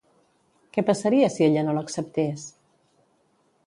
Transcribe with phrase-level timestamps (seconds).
[0.77, 2.51] Què passaria si ella no l'acceptés?